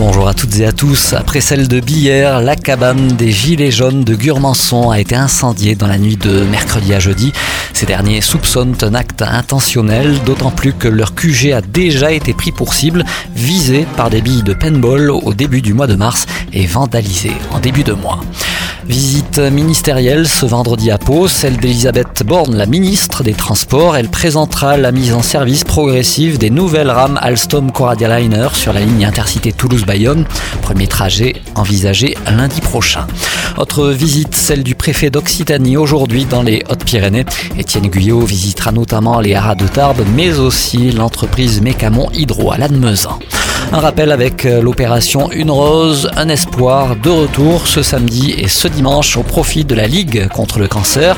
[0.00, 1.12] Bonjour à toutes et à tous.
[1.12, 5.86] Après celle de Billère, la cabane des Gilets jaunes de Gurmançon a été incendiée dans
[5.86, 7.34] la nuit de mercredi à jeudi.
[7.74, 12.50] Ces derniers soupçonnent un acte intentionnel, d'autant plus que leur QG a déjà été pris
[12.50, 13.04] pour cible,
[13.36, 16.24] visé par des billes de paintball au début du mois de mars
[16.54, 18.20] et vandalisé en début de mois.
[19.38, 23.96] Ministérielle ce vendredi à Pau, celle d'Elisabeth Borne, la ministre des Transports.
[23.96, 28.80] Elle présentera la mise en service progressive des nouvelles rames Alstom Coradia Liner sur la
[28.80, 30.24] ligne intercité Toulouse-Bayonne.
[30.62, 33.06] Premier trajet envisagé lundi prochain.
[33.56, 37.26] Autre visite, celle du préfet d'Occitanie aujourd'hui dans les Hautes-Pyrénées.
[37.58, 43.18] Étienne Guyot visitera notamment les haras de Tarbes, mais aussi l'entreprise Mécamon Hydro à Lannemezan.
[43.72, 48.66] Un rappel avec euh, l'opération Une Rose, un espoir de retour ce samedi et ce
[48.66, 51.16] dimanche au profit de la Ligue contre le cancer.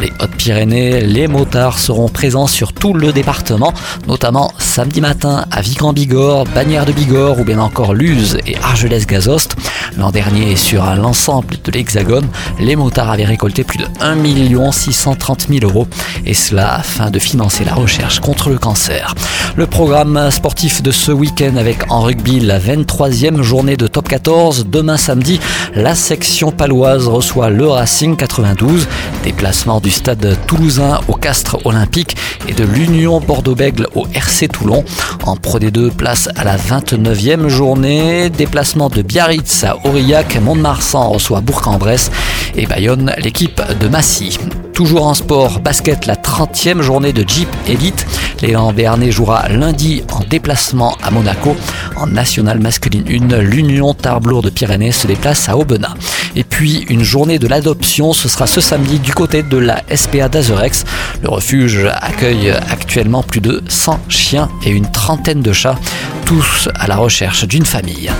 [0.00, 3.72] Les Hautes-Pyrénées, les motards seront présents sur tout le département,
[4.06, 9.56] notamment samedi matin à Vigan-Bigorre, Bagnères de Bigorre ou bien encore Luz et Argelès-Gazost.
[9.96, 12.28] L'an dernier, sur l'ensemble de l'Hexagone,
[12.60, 15.88] les motards avaient récolté plus de 1 630 000 euros
[16.24, 19.14] et cela afin de financer la recherche contre le cancer.
[19.56, 24.66] Le programme sportif de ce week-end avec en rugby la 23e journée de top 14.
[24.70, 25.40] Demain samedi,
[25.74, 28.86] la section paloise reçoit le Racing 92.
[29.24, 32.16] Déplacement du stade toulousain au Castre Olympique
[32.48, 34.84] et de l'Union Bordeaux-Bègle au RC Toulon.
[35.24, 38.30] En Pro D2, place à la 29e journée.
[38.30, 40.40] Déplacement de Biarritz à Aurillac.
[40.40, 42.10] Mont-de-Marsan reçoit Bourg-en-Bresse
[42.56, 44.38] et Bayonne, l'équipe de Massy.
[44.78, 48.06] Toujours en sport, basket, la 30e journée de Jeep Elite.
[48.40, 51.56] L'élan Béarnais jouera lundi en déplacement à Monaco.
[51.96, 55.94] En nationale masculine 1, l'Union Tarblour de Pyrénées se déplace à Aubenas.
[56.36, 60.28] Et puis une journée de l'adoption, ce sera ce samedi du côté de la SPA
[60.28, 60.84] d'Azerex.
[61.24, 65.80] Le refuge accueille actuellement plus de 100 chiens et une trentaine de chats,
[66.24, 68.12] tous à la recherche d'une famille.